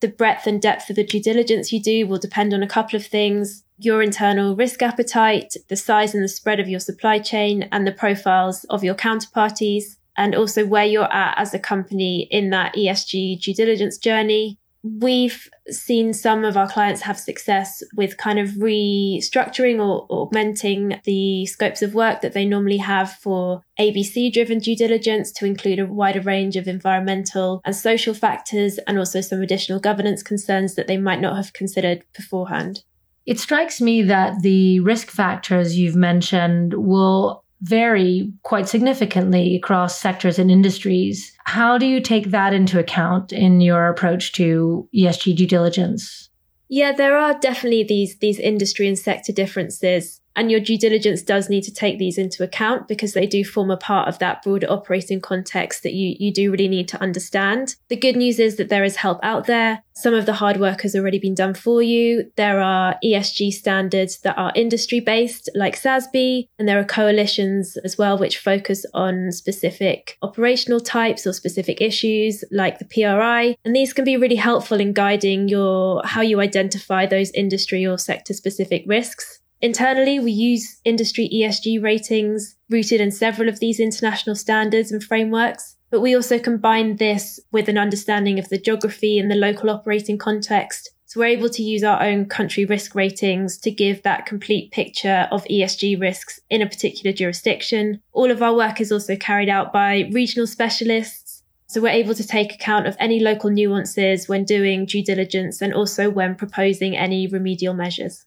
The 0.00 0.08
breadth 0.08 0.46
and 0.46 0.60
depth 0.60 0.90
of 0.90 0.96
the 0.96 1.04
due 1.04 1.22
diligence 1.22 1.72
you 1.72 1.82
do 1.82 2.06
will 2.06 2.18
depend 2.18 2.52
on 2.54 2.62
a 2.62 2.68
couple 2.68 2.96
of 2.96 3.06
things. 3.06 3.62
your 3.76 4.02
internal 4.02 4.54
risk 4.54 4.82
appetite, 4.82 5.54
the 5.68 5.76
size 5.76 6.14
and 6.14 6.22
the 6.22 6.28
spread 6.28 6.60
of 6.60 6.68
your 6.68 6.78
supply 6.78 7.18
chain, 7.18 7.68
and 7.72 7.84
the 7.84 7.92
profiles 7.92 8.62
of 8.70 8.84
your 8.84 8.94
counterparties, 8.94 9.96
and 10.16 10.34
also 10.34 10.64
where 10.64 10.84
you're 10.84 11.12
at 11.12 11.36
as 11.36 11.52
a 11.52 11.58
company 11.58 12.28
in 12.30 12.50
that 12.50 12.74
ESG 12.76 13.40
due 13.40 13.54
diligence 13.54 13.98
journey. 13.98 14.58
We've 14.86 15.48
seen 15.70 16.12
some 16.12 16.44
of 16.44 16.58
our 16.58 16.68
clients 16.68 17.00
have 17.02 17.18
success 17.18 17.82
with 17.96 18.18
kind 18.18 18.38
of 18.38 18.50
restructuring 18.50 19.78
or 19.78 20.06
augmenting 20.10 21.00
the 21.04 21.46
scopes 21.46 21.80
of 21.80 21.94
work 21.94 22.20
that 22.20 22.34
they 22.34 22.44
normally 22.44 22.76
have 22.76 23.10
for 23.10 23.62
ABC 23.80 24.30
driven 24.30 24.58
due 24.58 24.76
diligence 24.76 25.32
to 25.32 25.46
include 25.46 25.78
a 25.78 25.86
wider 25.86 26.20
range 26.20 26.56
of 26.56 26.68
environmental 26.68 27.62
and 27.64 27.74
social 27.74 28.12
factors 28.12 28.76
and 28.86 28.98
also 28.98 29.22
some 29.22 29.40
additional 29.40 29.80
governance 29.80 30.22
concerns 30.22 30.74
that 30.74 30.86
they 30.86 30.98
might 30.98 31.20
not 31.20 31.36
have 31.36 31.54
considered 31.54 32.04
beforehand. 32.14 32.84
It 33.24 33.40
strikes 33.40 33.80
me 33.80 34.02
that 34.02 34.42
the 34.42 34.80
risk 34.80 35.08
factors 35.08 35.78
you've 35.78 35.96
mentioned 35.96 36.74
will 36.74 37.43
vary 37.64 38.30
quite 38.42 38.68
significantly 38.68 39.56
across 39.56 39.98
sectors 39.98 40.38
and 40.38 40.50
industries. 40.50 41.32
How 41.44 41.78
do 41.78 41.86
you 41.86 42.00
take 42.00 42.30
that 42.30 42.52
into 42.52 42.78
account 42.78 43.32
in 43.32 43.60
your 43.60 43.88
approach 43.88 44.32
to 44.32 44.88
ESG 44.94 45.34
due 45.36 45.46
diligence? 45.46 46.28
Yeah, 46.68 46.92
there 46.92 47.16
are 47.16 47.38
definitely 47.38 47.84
these 47.84 48.18
these 48.18 48.38
industry 48.38 48.86
and 48.86 48.98
sector 48.98 49.32
differences. 49.32 50.20
And 50.36 50.50
your 50.50 50.60
due 50.60 50.78
diligence 50.78 51.22
does 51.22 51.48
need 51.48 51.62
to 51.62 51.72
take 51.72 51.98
these 51.98 52.18
into 52.18 52.42
account 52.42 52.88
because 52.88 53.12
they 53.12 53.26
do 53.26 53.44
form 53.44 53.70
a 53.70 53.76
part 53.76 54.08
of 54.08 54.18
that 54.18 54.42
broader 54.42 54.66
operating 54.70 55.20
context 55.20 55.82
that 55.82 55.92
you, 55.92 56.16
you 56.18 56.32
do 56.32 56.50
really 56.50 56.68
need 56.68 56.88
to 56.88 57.00
understand. 57.00 57.76
The 57.88 57.96
good 57.96 58.16
news 58.16 58.38
is 58.38 58.56
that 58.56 58.68
there 58.68 58.84
is 58.84 58.96
help 58.96 59.20
out 59.22 59.46
there. 59.46 59.82
Some 59.96 60.14
of 60.14 60.26
the 60.26 60.32
hard 60.34 60.58
work 60.58 60.80
has 60.82 60.96
already 60.96 61.20
been 61.20 61.34
done 61.36 61.54
for 61.54 61.80
you. 61.80 62.30
There 62.36 62.60
are 62.60 62.96
ESG 63.04 63.52
standards 63.52 64.18
that 64.20 64.36
are 64.36 64.52
industry 64.56 64.98
based, 64.98 65.48
like 65.54 65.80
SASB, 65.80 66.48
and 66.58 66.68
there 66.68 66.80
are 66.80 66.84
coalitions 66.84 67.76
as 67.84 67.96
well, 67.96 68.18
which 68.18 68.38
focus 68.38 68.84
on 68.92 69.30
specific 69.30 70.18
operational 70.20 70.80
types 70.80 71.26
or 71.26 71.32
specific 71.32 71.80
issues, 71.80 72.42
like 72.50 72.80
the 72.80 72.84
PRI. 72.86 73.56
And 73.64 73.76
these 73.76 73.92
can 73.92 74.04
be 74.04 74.16
really 74.16 74.36
helpful 74.36 74.80
in 74.80 74.92
guiding 74.92 75.48
your 75.48 76.02
how 76.04 76.22
you 76.22 76.40
identify 76.40 77.06
those 77.06 77.30
industry 77.30 77.86
or 77.86 77.96
sector 77.96 78.34
specific 78.34 78.82
risks. 78.86 79.40
Internally, 79.64 80.18
we 80.18 80.30
use 80.30 80.78
industry 80.84 81.26
ESG 81.32 81.82
ratings 81.82 82.54
rooted 82.68 83.00
in 83.00 83.10
several 83.10 83.48
of 83.48 83.60
these 83.60 83.80
international 83.80 84.36
standards 84.36 84.92
and 84.92 85.02
frameworks, 85.02 85.76
but 85.90 86.02
we 86.02 86.14
also 86.14 86.38
combine 86.38 86.96
this 86.96 87.40
with 87.50 87.70
an 87.70 87.78
understanding 87.78 88.38
of 88.38 88.46
the 88.50 88.58
geography 88.58 89.18
and 89.18 89.30
the 89.30 89.34
local 89.34 89.70
operating 89.70 90.18
context. 90.18 90.90
So 91.06 91.18
we're 91.18 91.38
able 91.38 91.48
to 91.48 91.62
use 91.62 91.82
our 91.82 92.02
own 92.02 92.26
country 92.26 92.66
risk 92.66 92.94
ratings 92.94 93.56
to 93.60 93.70
give 93.70 94.02
that 94.02 94.26
complete 94.26 94.70
picture 94.70 95.26
of 95.30 95.44
ESG 95.44 95.98
risks 95.98 96.38
in 96.50 96.60
a 96.60 96.68
particular 96.68 97.16
jurisdiction. 97.16 98.02
All 98.12 98.30
of 98.30 98.42
our 98.42 98.54
work 98.54 98.82
is 98.82 98.92
also 98.92 99.16
carried 99.16 99.48
out 99.48 99.72
by 99.72 100.10
regional 100.12 100.46
specialists. 100.46 101.42
So 101.68 101.80
we're 101.80 101.88
able 101.88 102.14
to 102.16 102.26
take 102.26 102.52
account 102.52 102.86
of 102.86 102.98
any 103.00 103.18
local 103.18 103.48
nuances 103.48 104.28
when 104.28 104.44
doing 104.44 104.84
due 104.84 105.02
diligence 105.02 105.62
and 105.62 105.72
also 105.72 106.10
when 106.10 106.34
proposing 106.34 106.94
any 106.94 107.26
remedial 107.26 107.72
measures. 107.72 108.26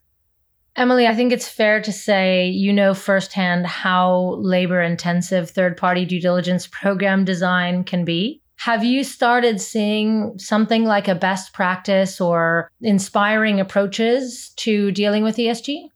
Emily, 0.78 1.08
I 1.08 1.14
think 1.16 1.32
it's 1.32 1.48
fair 1.48 1.82
to 1.82 1.92
say 1.92 2.46
you 2.46 2.72
know 2.72 2.94
firsthand 2.94 3.66
how 3.66 4.36
labor 4.38 4.80
intensive 4.80 5.50
third 5.50 5.76
party 5.76 6.04
due 6.04 6.20
diligence 6.20 6.68
program 6.68 7.24
design 7.24 7.82
can 7.82 8.04
be. 8.04 8.40
Have 8.58 8.84
you 8.84 9.02
started 9.02 9.60
seeing 9.60 10.38
something 10.38 10.84
like 10.84 11.08
a 11.08 11.16
best 11.16 11.52
practice 11.52 12.20
or 12.20 12.70
inspiring 12.80 13.58
approaches 13.58 14.50
to 14.58 14.92
dealing 14.92 15.24
with 15.24 15.36
ESG? 15.36 15.88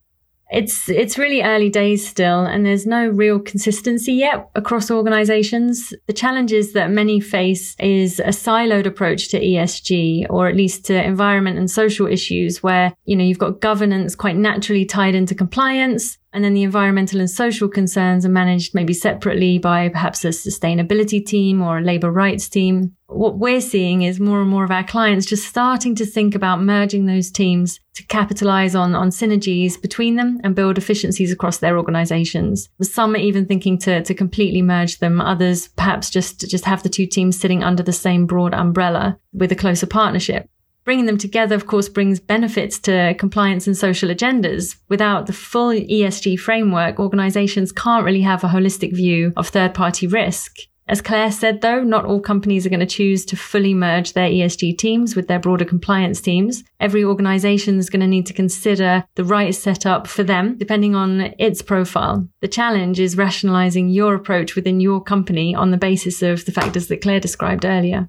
It's 0.52 0.88
it's 0.90 1.16
really 1.16 1.42
early 1.42 1.70
days 1.70 2.06
still, 2.06 2.44
and 2.44 2.66
there's 2.66 2.86
no 2.86 3.08
real 3.08 3.40
consistency 3.40 4.12
yet 4.12 4.50
across 4.54 4.90
organizations. 4.90 5.94
The 6.06 6.12
challenges 6.12 6.74
that 6.74 6.90
many 6.90 7.20
face 7.20 7.74
is 7.80 8.20
a 8.20 8.28
siloed 8.28 8.84
approach 8.84 9.30
to 9.30 9.40
ESG, 9.40 10.26
or 10.28 10.48
at 10.48 10.56
least 10.56 10.84
to 10.86 11.02
environment 11.02 11.58
and 11.58 11.70
social 11.70 12.06
issues, 12.06 12.62
where 12.62 12.92
you 13.06 13.16
know 13.16 13.24
you've 13.24 13.38
got 13.38 13.60
governance 13.60 14.14
quite 14.14 14.36
naturally 14.36 14.84
tied 14.84 15.14
into 15.14 15.34
compliance, 15.34 16.18
and 16.32 16.44
then 16.44 16.54
the 16.54 16.62
environmental 16.62 17.20
and 17.20 17.30
social 17.30 17.68
concerns 17.68 18.24
are 18.24 18.30
managed 18.30 18.74
maybe 18.74 18.94
separately 18.94 19.58
by 19.58 19.88
perhaps 19.88 20.24
a 20.24 20.28
sustainability 20.28 21.24
team 21.24 21.60
or 21.60 21.78
a 21.78 21.82
labor 21.82 22.10
rights 22.10 22.48
team. 22.48 22.96
What 23.06 23.38
we're 23.38 23.60
seeing 23.60 24.02
is 24.02 24.18
more 24.18 24.40
and 24.40 24.48
more 24.48 24.64
of 24.64 24.70
our 24.70 24.84
clients 24.84 25.26
just 25.26 25.46
starting 25.46 25.94
to 25.96 26.06
think 26.06 26.34
about 26.34 26.62
merging 26.62 27.04
those 27.04 27.30
teams 27.30 27.78
to 27.94 28.06
capitalize 28.06 28.74
on, 28.74 28.94
on 28.94 29.10
synergies 29.10 29.80
between 29.80 30.16
them 30.16 30.40
and 30.42 30.54
build 30.54 30.78
efficiencies 30.78 31.30
across 31.30 31.58
their 31.58 31.76
organizations. 31.76 32.70
Some 32.80 33.14
are 33.14 33.18
even 33.18 33.44
thinking 33.44 33.76
to, 33.80 34.02
to 34.02 34.14
completely 34.14 34.62
merge 34.62 34.98
them. 34.98 35.20
Others 35.20 35.68
perhaps 35.68 36.08
just, 36.08 36.48
just 36.48 36.64
have 36.64 36.82
the 36.82 36.88
two 36.88 37.06
teams 37.06 37.38
sitting 37.38 37.62
under 37.62 37.82
the 37.82 37.92
same 37.92 38.24
broad 38.24 38.54
umbrella 38.54 39.18
with 39.34 39.52
a 39.52 39.56
closer 39.56 39.86
partnership. 39.86 40.48
Bringing 40.84 41.06
them 41.06 41.18
together, 41.18 41.54
of 41.54 41.66
course, 41.66 41.88
brings 41.88 42.18
benefits 42.18 42.78
to 42.80 43.14
compliance 43.18 43.66
and 43.66 43.76
social 43.76 44.10
agendas. 44.10 44.76
Without 44.88 45.26
the 45.26 45.32
full 45.32 45.70
ESG 45.70 46.40
framework, 46.40 46.98
organizations 46.98 47.70
can't 47.70 48.04
really 48.04 48.22
have 48.22 48.42
a 48.42 48.48
holistic 48.48 48.94
view 48.94 49.32
of 49.36 49.48
third 49.48 49.74
party 49.74 50.08
risk. 50.08 50.58
As 50.88 51.00
Claire 51.00 51.30
said, 51.30 51.60
though, 51.60 51.84
not 51.84 52.04
all 52.04 52.20
companies 52.20 52.66
are 52.66 52.68
going 52.68 52.80
to 52.80 52.86
choose 52.86 53.24
to 53.26 53.36
fully 53.36 53.72
merge 53.72 54.12
their 54.12 54.28
ESG 54.28 54.76
teams 54.76 55.14
with 55.14 55.28
their 55.28 55.38
broader 55.38 55.64
compliance 55.64 56.20
teams. 56.20 56.64
Every 56.80 57.04
organization 57.04 57.78
is 57.78 57.88
going 57.88 58.00
to 58.00 58.06
need 58.08 58.26
to 58.26 58.34
consider 58.34 59.04
the 59.14 59.24
right 59.24 59.54
setup 59.54 60.08
for 60.08 60.24
them, 60.24 60.58
depending 60.58 60.96
on 60.96 61.32
its 61.38 61.62
profile. 61.62 62.28
The 62.40 62.48
challenge 62.48 62.98
is 62.98 63.16
rationalizing 63.16 63.90
your 63.90 64.14
approach 64.14 64.56
within 64.56 64.80
your 64.80 65.00
company 65.00 65.54
on 65.54 65.70
the 65.70 65.76
basis 65.76 66.20
of 66.20 66.44
the 66.44 66.52
factors 66.52 66.88
that 66.88 67.00
Claire 67.00 67.20
described 67.20 67.64
earlier 67.64 68.08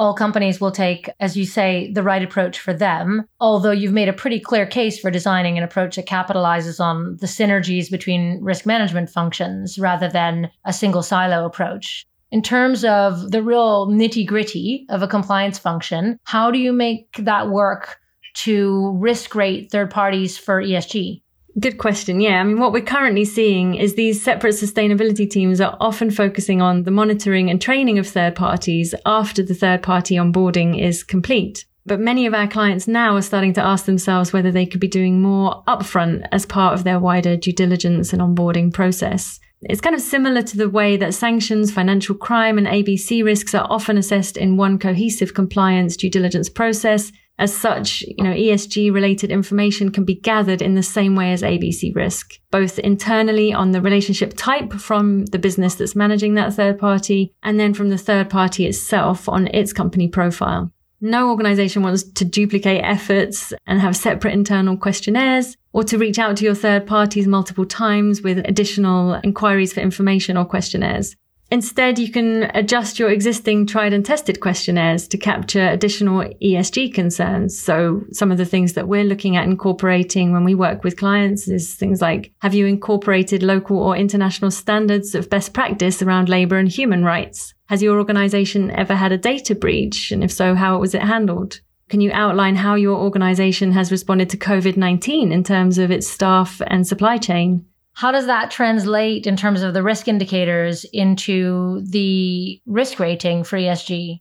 all 0.00 0.14
companies 0.14 0.62
will 0.62 0.70
take, 0.72 1.10
as 1.20 1.36
you 1.36 1.44
say, 1.44 1.92
the 1.92 2.02
right 2.02 2.22
approach 2.22 2.58
for 2.58 2.72
them. 2.72 3.26
Although 3.38 3.70
you've 3.70 3.92
made 3.92 4.08
a 4.08 4.14
pretty 4.14 4.40
clear 4.40 4.64
case 4.64 4.98
for 4.98 5.10
designing 5.10 5.58
an 5.58 5.62
approach 5.62 5.96
that 5.96 6.06
capitalizes 6.06 6.80
on 6.80 7.18
the 7.20 7.26
synergies 7.26 7.90
between 7.90 8.42
risk 8.42 8.64
management 8.64 9.10
functions 9.10 9.78
rather 9.78 10.08
than 10.08 10.50
a 10.64 10.72
single 10.72 11.02
silo 11.02 11.44
approach. 11.44 12.06
In 12.30 12.40
terms 12.40 12.82
of 12.82 13.30
the 13.30 13.42
real 13.42 13.88
nitty 13.88 14.26
gritty 14.26 14.86
of 14.88 15.02
a 15.02 15.06
compliance 15.06 15.58
function, 15.58 16.18
how 16.24 16.50
do 16.50 16.58
you 16.58 16.72
make 16.72 17.14
that 17.18 17.50
work 17.50 17.98
to 18.36 18.96
risk 18.96 19.34
rate 19.34 19.70
third 19.70 19.90
parties 19.90 20.38
for 20.38 20.62
ESG? 20.62 21.20
Good 21.58 21.78
question. 21.78 22.20
Yeah. 22.20 22.40
I 22.40 22.44
mean, 22.44 22.60
what 22.60 22.72
we're 22.72 22.82
currently 22.82 23.24
seeing 23.24 23.74
is 23.74 23.94
these 23.94 24.22
separate 24.22 24.54
sustainability 24.54 25.28
teams 25.28 25.60
are 25.60 25.76
often 25.80 26.10
focusing 26.10 26.62
on 26.62 26.84
the 26.84 26.90
monitoring 26.90 27.50
and 27.50 27.60
training 27.60 27.98
of 27.98 28.06
third 28.06 28.36
parties 28.36 28.94
after 29.04 29.42
the 29.42 29.54
third 29.54 29.82
party 29.82 30.14
onboarding 30.14 30.80
is 30.80 31.02
complete. 31.02 31.64
But 31.86 31.98
many 31.98 32.26
of 32.26 32.34
our 32.34 32.46
clients 32.46 32.86
now 32.86 33.16
are 33.16 33.22
starting 33.22 33.52
to 33.54 33.64
ask 33.64 33.86
themselves 33.86 34.32
whether 34.32 34.52
they 34.52 34.66
could 34.66 34.80
be 34.80 34.88
doing 34.88 35.20
more 35.20 35.64
upfront 35.66 36.26
as 36.30 36.46
part 36.46 36.74
of 36.74 36.84
their 36.84 37.00
wider 37.00 37.36
due 37.36 37.52
diligence 37.52 38.12
and 38.12 38.22
onboarding 38.22 38.72
process. 38.72 39.40
It's 39.62 39.80
kind 39.80 39.94
of 39.94 40.00
similar 40.00 40.42
to 40.42 40.56
the 40.56 40.70
way 40.70 40.96
that 40.96 41.14
sanctions, 41.14 41.72
financial 41.72 42.14
crime, 42.14 42.58
and 42.58 42.66
ABC 42.66 43.24
risks 43.24 43.54
are 43.54 43.66
often 43.68 43.98
assessed 43.98 44.36
in 44.36 44.56
one 44.56 44.78
cohesive 44.78 45.34
compliance 45.34 45.96
due 45.96 46.10
diligence 46.10 46.48
process 46.48 47.12
as 47.40 47.56
such, 47.56 48.02
you 48.02 48.22
know, 48.22 48.34
ESG 48.34 48.92
related 48.92 49.32
information 49.32 49.90
can 49.90 50.04
be 50.04 50.14
gathered 50.14 50.60
in 50.60 50.74
the 50.74 50.82
same 50.82 51.16
way 51.16 51.32
as 51.32 51.40
ABC 51.40 51.96
risk, 51.96 52.34
both 52.50 52.78
internally 52.78 53.50
on 53.50 53.70
the 53.70 53.80
relationship 53.80 54.34
type 54.36 54.74
from 54.74 55.24
the 55.26 55.38
business 55.38 55.74
that's 55.74 55.96
managing 55.96 56.34
that 56.34 56.52
third 56.52 56.78
party, 56.78 57.32
and 57.42 57.58
then 57.58 57.72
from 57.72 57.88
the 57.88 57.96
third 57.96 58.28
party 58.28 58.66
itself 58.66 59.26
on 59.26 59.46
its 59.48 59.72
company 59.72 60.06
profile. 60.06 60.70
No 61.00 61.30
organization 61.30 61.82
wants 61.82 62.02
to 62.02 62.26
duplicate 62.26 62.84
efforts 62.84 63.54
and 63.66 63.80
have 63.80 63.96
separate 63.96 64.34
internal 64.34 64.76
questionnaires 64.76 65.56
or 65.72 65.82
to 65.84 65.96
reach 65.96 66.18
out 66.18 66.36
to 66.36 66.44
your 66.44 66.54
third 66.54 66.86
parties 66.86 67.26
multiple 67.26 67.64
times 67.64 68.20
with 68.20 68.36
additional 68.46 69.14
inquiries 69.24 69.72
for 69.72 69.80
information 69.80 70.36
or 70.36 70.44
questionnaires. 70.44 71.16
Instead, 71.52 71.98
you 71.98 72.12
can 72.12 72.44
adjust 72.54 72.98
your 72.98 73.10
existing 73.10 73.66
tried 73.66 73.92
and 73.92 74.06
tested 74.06 74.38
questionnaires 74.38 75.08
to 75.08 75.18
capture 75.18 75.66
additional 75.66 76.22
ESG 76.40 76.94
concerns. 76.94 77.58
So 77.58 78.02
some 78.12 78.30
of 78.30 78.38
the 78.38 78.44
things 78.44 78.74
that 78.74 78.86
we're 78.86 79.04
looking 79.04 79.36
at 79.36 79.44
incorporating 79.44 80.32
when 80.32 80.44
we 80.44 80.54
work 80.54 80.84
with 80.84 80.96
clients 80.96 81.48
is 81.48 81.74
things 81.74 82.00
like, 82.00 82.32
have 82.38 82.54
you 82.54 82.66
incorporated 82.66 83.42
local 83.42 83.78
or 83.78 83.96
international 83.96 84.52
standards 84.52 85.16
of 85.16 85.28
best 85.28 85.52
practice 85.52 86.02
around 86.02 86.28
labor 86.28 86.56
and 86.56 86.68
human 86.68 87.04
rights? 87.04 87.52
Has 87.66 87.82
your 87.82 87.98
organization 87.98 88.70
ever 88.70 88.94
had 88.94 89.10
a 89.10 89.18
data 89.18 89.56
breach? 89.56 90.12
And 90.12 90.22
if 90.22 90.30
so, 90.30 90.54
how 90.54 90.78
was 90.78 90.94
it 90.94 91.02
handled? 91.02 91.60
Can 91.88 92.00
you 92.00 92.12
outline 92.12 92.54
how 92.54 92.76
your 92.76 92.96
organization 92.96 93.72
has 93.72 93.90
responded 93.90 94.30
to 94.30 94.36
COVID-19 94.36 95.32
in 95.32 95.42
terms 95.42 95.78
of 95.78 95.90
its 95.90 96.06
staff 96.06 96.62
and 96.68 96.86
supply 96.86 97.18
chain? 97.18 97.66
How 98.00 98.12
does 98.12 98.24
that 98.24 98.50
translate 98.50 99.26
in 99.26 99.36
terms 99.36 99.60
of 99.60 99.74
the 99.74 99.82
risk 99.82 100.08
indicators 100.08 100.86
into 100.90 101.82
the 101.82 102.58
risk 102.64 102.98
rating 102.98 103.44
for 103.44 103.58
ESG? 103.58 104.20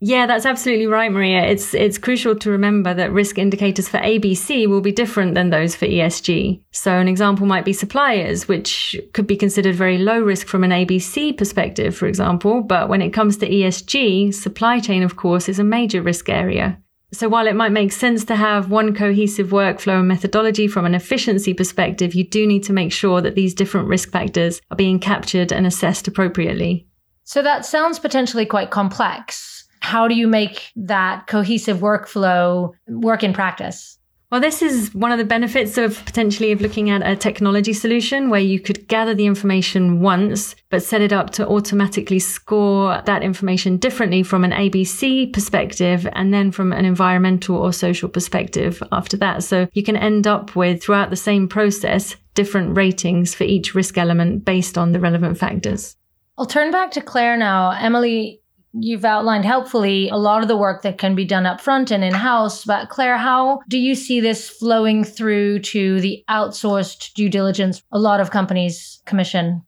Yeah, 0.00 0.26
that's 0.26 0.44
absolutely 0.44 0.88
right, 0.88 1.12
Maria. 1.12 1.44
It's 1.44 1.72
it's 1.72 1.98
crucial 1.98 2.34
to 2.34 2.50
remember 2.50 2.92
that 2.92 3.12
risk 3.12 3.38
indicators 3.38 3.88
for 3.88 3.98
ABC 3.98 4.66
will 4.66 4.80
be 4.80 4.90
different 4.90 5.36
than 5.36 5.50
those 5.50 5.76
for 5.76 5.86
ESG. 5.86 6.60
So 6.72 6.90
an 6.96 7.06
example 7.06 7.46
might 7.46 7.64
be 7.64 7.72
suppliers, 7.72 8.48
which 8.48 9.00
could 9.12 9.28
be 9.28 9.36
considered 9.36 9.76
very 9.76 9.98
low 9.98 10.20
risk 10.20 10.48
from 10.48 10.64
an 10.64 10.72
ABC 10.72 11.38
perspective, 11.38 11.96
for 11.96 12.08
example, 12.08 12.64
but 12.64 12.88
when 12.88 13.02
it 13.02 13.12
comes 13.12 13.36
to 13.36 13.48
ESG, 13.48 14.34
supply 14.34 14.80
chain 14.80 15.04
of 15.04 15.14
course 15.14 15.48
is 15.48 15.60
a 15.60 15.74
major 15.78 16.02
risk 16.02 16.28
area. 16.28 16.81
So 17.12 17.28
while 17.28 17.46
it 17.46 17.56
might 17.56 17.72
make 17.72 17.92
sense 17.92 18.24
to 18.26 18.36
have 18.36 18.70
one 18.70 18.94
cohesive 18.94 19.48
workflow 19.50 19.98
and 19.98 20.08
methodology 20.08 20.66
from 20.66 20.86
an 20.86 20.94
efficiency 20.94 21.52
perspective, 21.52 22.14
you 22.14 22.24
do 22.24 22.46
need 22.46 22.62
to 22.64 22.72
make 22.72 22.92
sure 22.92 23.20
that 23.20 23.34
these 23.34 23.54
different 23.54 23.88
risk 23.88 24.10
factors 24.10 24.60
are 24.70 24.76
being 24.76 24.98
captured 24.98 25.52
and 25.52 25.66
assessed 25.66 26.08
appropriately. 26.08 26.86
So 27.24 27.42
that 27.42 27.66
sounds 27.66 27.98
potentially 27.98 28.46
quite 28.46 28.70
complex 28.70 29.62
how 29.82 30.06
do 30.06 30.14
you 30.14 30.28
make 30.28 30.70
that 30.76 31.26
cohesive 31.26 31.78
workflow 31.78 32.70
work 32.86 33.24
in 33.24 33.32
practice? 33.32 33.98
Well, 34.32 34.40
this 34.40 34.62
is 34.62 34.94
one 34.94 35.12
of 35.12 35.18
the 35.18 35.26
benefits 35.26 35.76
of 35.76 36.02
potentially 36.06 36.52
of 36.52 36.62
looking 36.62 36.88
at 36.88 37.06
a 37.06 37.14
technology 37.14 37.74
solution 37.74 38.30
where 38.30 38.40
you 38.40 38.60
could 38.60 38.88
gather 38.88 39.14
the 39.14 39.26
information 39.26 40.00
once, 40.00 40.56
but 40.70 40.82
set 40.82 41.02
it 41.02 41.12
up 41.12 41.28
to 41.32 41.46
automatically 41.46 42.18
score 42.18 43.02
that 43.04 43.22
information 43.22 43.76
differently 43.76 44.22
from 44.22 44.42
an 44.42 44.52
ABC 44.52 45.34
perspective 45.34 46.08
and 46.14 46.32
then 46.32 46.50
from 46.50 46.72
an 46.72 46.86
environmental 46.86 47.56
or 47.56 47.74
social 47.74 48.08
perspective 48.08 48.82
after 48.90 49.18
that. 49.18 49.44
So 49.44 49.68
you 49.74 49.82
can 49.82 49.98
end 49.98 50.26
up 50.26 50.56
with 50.56 50.82
throughout 50.82 51.10
the 51.10 51.16
same 51.16 51.46
process, 51.46 52.16
different 52.32 52.74
ratings 52.74 53.34
for 53.34 53.44
each 53.44 53.74
risk 53.74 53.98
element 53.98 54.46
based 54.46 54.78
on 54.78 54.92
the 54.92 55.00
relevant 55.00 55.36
factors. 55.36 55.94
I'll 56.38 56.46
turn 56.46 56.70
back 56.70 56.92
to 56.92 57.02
Claire 57.02 57.36
now. 57.36 57.72
Emily, 57.72 58.41
You've 58.74 59.04
outlined 59.04 59.44
helpfully 59.44 60.08
a 60.08 60.16
lot 60.16 60.42
of 60.42 60.48
the 60.48 60.56
work 60.56 60.82
that 60.82 60.96
can 60.98 61.14
be 61.14 61.26
done 61.26 61.44
up 61.44 61.60
front 61.60 61.90
and 61.90 62.02
in 62.02 62.14
house. 62.14 62.64
But 62.64 62.88
Claire, 62.88 63.18
how 63.18 63.60
do 63.68 63.78
you 63.78 63.94
see 63.94 64.20
this 64.20 64.48
flowing 64.48 65.04
through 65.04 65.60
to 65.60 66.00
the 66.00 66.24
outsourced 66.30 67.12
due 67.12 67.28
diligence 67.28 67.82
a 67.92 67.98
lot 67.98 68.20
of 68.20 68.30
companies 68.30 69.02
commission? 69.04 69.62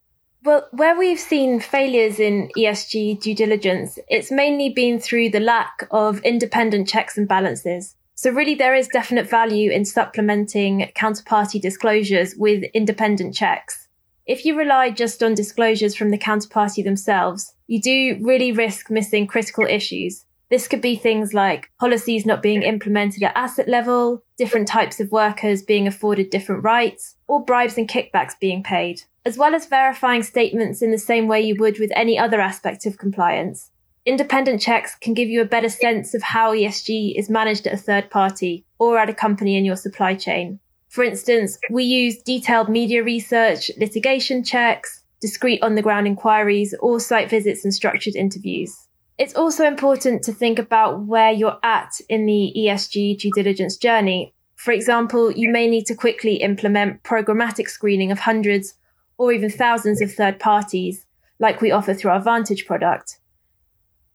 Well, 0.45 0.69
where 0.73 0.99
we've 0.99 1.19
seen 1.19 1.59
failures 1.59 2.21
in 2.21 2.51
ESG 2.57 3.23
due 3.23 3.35
diligence, 3.35 3.99
it's 4.09 4.31
mainly 4.31 4.69
been 4.69 5.01
through 5.01 5.31
the 5.31 5.41
lack 5.41 5.87
of 5.91 6.21
independent 6.21 6.87
checks 6.87 7.17
and 7.17 7.27
balances. 7.27 7.97
So 8.15 8.31
really 8.31 8.55
there 8.55 8.75
is 8.75 8.89
definite 8.89 9.29
value 9.29 9.71
in 9.71 9.87
supplementing 9.87 10.91
counterparty 10.95 11.61
disclosures 11.61 12.35
with 12.37 12.65
independent 12.75 13.35
checks. 13.35 13.89
If 14.27 14.45
you 14.45 14.57
rely 14.57 14.91
just 14.91 15.23
on 15.23 15.35
disclosures 15.35 15.97
from 15.97 16.11
the 16.11 16.19
counterparty 16.19 16.85
themselves, 16.85 17.54
you 17.67 17.81
do 17.81 18.19
really 18.21 18.53
risk 18.53 18.91
missing 18.91 19.27
critical 19.27 19.67
issues. 19.67 20.25
This 20.51 20.69
could 20.69 20.81
be 20.81 20.97
things 20.97 21.33
like 21.33 21.71
policies 21.81 22.27
not 22.27 22.43
being 22.43 22.63
implemented 22.63 23.23
at 23.23 23.37
asset 23.37 23.69
level, 23.69 24.23
different 24.37 24.69
types 24.69 25.01
of 25.01 25.11
workers 25.11 25.63
being 25.63 25.87
afforded 25.87 26.31
different 26.31 26.63
rights, 26.63 27.17
or 27.27 27.45
bribes 27.45 27.79
and 27.79 27.89
kickbacks 27.89 28.39
being 28.39 28.63
paid, 28.63 29.03
as 29.25 29.39
well 29.39 29.55
as 29.55 29.67
verifying 29.67 30.23
statements 30.23 30.83
in 30.83 30.91
the 30.91 30.99
same 30.99 31.27
way 31.27 31.41
you 31.41 31.57
would 31.57 31.79
with 31.79 31.91
any 31.97 32.19
other 32.19 32.41
aspect 32.41 32.85
of 32.87 32.99
compliance. 32.99 33.71
Independent 34.07 34.61
checks 34.61 34.95
can 34.95 35.15
give 35.15 35.31
you 35.31 35.41
a 35.41 35.47
better 35.47 35.71
sense 35.71 36.13
of 36.13 36.23
how 36.23 36.53
ESG 36.53 37.19
is 37.19 37.31
managed 37.31 37.67
at 37.67 37.73
a 37.73 37.79
third 37.79 38.11
party 38.11 38.67
or 38.79 38.99
at 38.99 39.09
a 39.09 39.15
company 39.15 39.57
in 39.57 39.65
your 39.65 39.77
supply 39.77 40.15
chain. 40.15 40.61
For 40.91 41.03
instance, 41.03 41.59
we 41.71 41.85
use 41.85 42.23
detailed 42.23 42.69
media 42.69 43.03
research, 43.03 43.71
litigation 43.79 44.45
checks, 44.45 45.03
discreet 45.25 45.63
on 45.63 45.75
the 45.75 45.81
ground 45.81 46.07
inquiries, 46.07 46.75
or 46.81 47.01
site 47.01 47.31
visits 47.31 47.65
and 47.65 47.73
structured 47.73 48.15
interviews. 48.15 48.77
It's 49.17 49.35
also 49.35 49.65
important 49.65 50.23
to 50.25 50.33
think 50.35 50.59
about 50.59 51.07
where 51.07 51.33
you're 51.33 51.59
at 51.63 51.93
in 52.11 52.27
the 52.27 52.53
ESG 52.55 53.19
due 53.21 53.31
diligence 53.31 53.79
journey. 53.79 54.35
For 54.57 54.73
example, 54.73 55.33
you 55.33 55.49
may 55.49 55.67
need 55.67 55.87
to 55.87 55.95
quickly 55.95 56.35
implement 56.37 57.03
programmatic 57.05 57.71
screening 57.71 58.13
of 58.13 58.19
hundreds 58.19 58.75
or 59.17 59.33
even 59.33 59.49
thousands 59.49 60.03
of 60.03 60.13
third 60.13 60.39
parties, 60.39 61.07
like 61.39 61.63
we 61.63 61.71
offer 61.71 61.95
through 61.95 62.11
our 62.11 62.21
Vantage 62.21 62.67
product. 62.67 63.19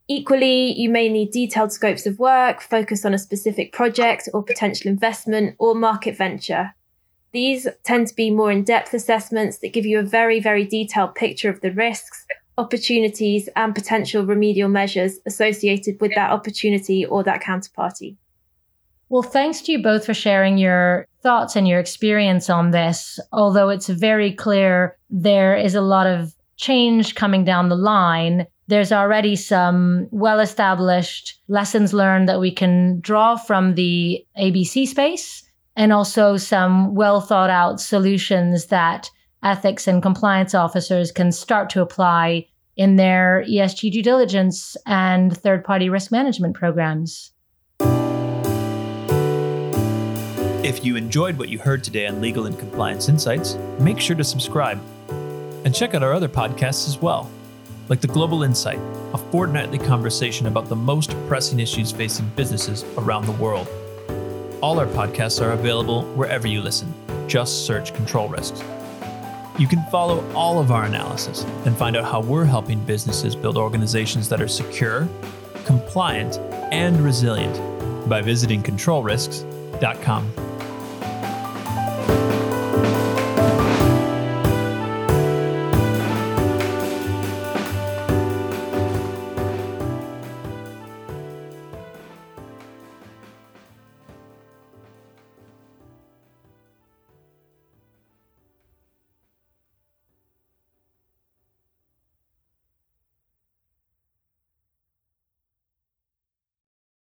Equally, 0.07 0.73
you 0.79 0.89
may 0.89 1.09
need 1.09 1.31
detailed 1.31 1.71
scopes 1.71 2.05
of 2.05 2.19
work, 2.19 2.61
focus 2.61 3.03
on 3.03 3.15
a 3.15 3.19
specific 3.19 3.73
project 3.73 4.29
or 4.31 4.43
potential 4.43 4.91
investment 4.91 5.55
or 5.57 5.73
market 5.73 6.15
venture. 6.15 6.75
These 7.31 7.67
tend 7.83 8.07
to 8.07 8.15
be 8.15 8.31
more 8.31 8.51
in 8.51 8.63
depth 8.63 8.93
assessments 8.93 9.59
that 9.59 9.73
give 9.73 9.85
you 9.85 9.99
a 9.99 10.03
very, 10.03 10.39
very 10.39 10.65
detailed 10.65 11.15
picture 11.15 11.49
of 11.49 11.61
the 11.61 11.71
risks, 11.71 12.25
opportunities, 12.57 13.47
and 13.55 13.75
potential 13.75 14.25
remedial 14.25 14.69
measures 14.69 15.19
associated 15.27 16.01
with 16.01 16.13
that 16.15 16.31
opportunity 16.31 17.05
or 17.05 17.23
that 17.23 17.41
counterparty. 17.41 18.17
Well, 19.09 19.23
thanks 19.23 19.61
to 19.61 19.71
you 19.71 19.81
both 19.81 20.05
for 20.05 20.13
sharing 20.13 20.57
your 20.57 21.07
thoughts 21.21 21.55
and 21.55 21.67
your 21.67 21.79
experience 21.79 22.49
on 22.49 22.71
this. 22.71 23.19
Although 23.31 23.69
it's 23.69 23.89
very 23.89 24.33
clear 24.33 24.97
there 25.09 25.55
is 25.55 25.75
a 25.75 25.81
lot 25.81 26.07
of 26.07 26.33
change 26.57 27.15
coming 27.15 27.43
down 27.43 27.69
the 27.69 27.75
line, 27.75 28.45
there's 28.67 28.91
already 28.91 29.35
some 29.35 30.07
well 30.11 30.39
established 30.39 31.39
lessons 31.47 31.91
learned 31.91 32.29
that 32.29 32.39
we 32.39 32.51
can 32.51 32.99
draw 32.99 33.35
from 33.35 33.73
the 33.73 34.23
ABC 34.37 34.87
space 34.87 35.48
and 35.79 35.93
also 35.93 36.35
some 36.35 36.93
well 36.93 37.21
thought 37.21 37.49
out 37.49 37.79
solutions 37.79 38.65
that 38.65 39.09
ethics 39.43 39.87
and 39.87 40.03
compliance 40.03 40.53
officers 40.53 41.09
can 41.09 41.31
start 41.31 41.69
to 41.69 41.81
apply 41.81 42.45
in 42.75 42.97
their 42.97 43.45
ESG 43.47 43.93
due 43.93 44.03
diligence 44.03 44.75
and 44.85 45.35
third 45.35 45.63
party 45.63 45.89
risk 45.89 46.11
management 46.11 46.53
programs. 46.53 47.31
If 50.65 50.83
you 50.83 50.97
enjoyed 50.97 51.39
what 51.39 51.47
you 51.47 51.57
heard 51.57 51.81
today 51.81 52.07
on 52.07 52.19
Legal 52.19 52.45
and 52.45 52.59
Compliance 52.59 53.07
Insights, 53.07 53.55
make 53.79 54.01
sure 54.01 54.17
to 54.17 54.23
subscribe 54.23 54.81
and 55.63 55.73
check 55.73 55.93
out 55.93 56.03
our 56.03 56.13
other 56.13 56.29
podcasts 56.29 56.89
as 56.89 57.01
well 57.01 57.31
like 57.87 58.01
the 58.01 58.07
Global 58.07 58.43
Insight, 58.43 58.79
a 59.13 59.17
fortnightly 59.17 59.79
conversation 59.79 60.45
about 60.45 60.69
the 60.69 60.75
most 60.75 61.15
pressing 61.27 61.59
issues 61.59 61.91
facing 61.91 62.29
businesses 62.35 62.85
around 62.97 63.25
the 63.25 63.31
world. 63.31 63.67
All 64.61 64.77
our 64.77 64.87
podcasts 64.87 65.41
are 65.41 65.51
available 65.51 66.03
wherever 66.15 66.45
you 66.45 66.61
listen. 66.61 66.93
Just 67.27 67.65
search 67.65 67.93
Control 67.93 68.27
Risks. 68.27 68.61
You 69.57 69.67
can 69.67 69.81
follow 69.89 70.29
all 70.33 70.59
of 70.59 70.69
our 70.71 70.83
analysis 70.83 71.43
and 71.65 71.77
find 71.77 71.95
out 71.95 72.03
how 72.03 72.19
we're 72.21 72.43
helping 72.43 72.83
businesses 72.85 73.35
build 73.37 73.57
organizations 73.57 74.27
that 74.27 74.41
are 74.41 74.49
secure, 74.49 75.07
compliant, 75.65 76.39
and 76.73 76.99
resilient 76.99 77.57
by 78.09 78.21
visiting 78.21 78.61
controlrisks.com. 78.61 80.48